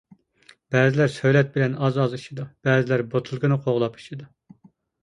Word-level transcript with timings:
بەزىلەر 0.75 1.13
سۆلەت 1.17 1.53
بىلەن 1.57 1.77
ئاز-ئاز 1.83 2.17
ئىچىدۇ، 2.19 2.49
بەزىلەر 2.69 3.07
بوتۇلكىنى 3.13 3.63
قوغلاپ 3.69 4.03
ئىچىدۇ. 4.03 4.33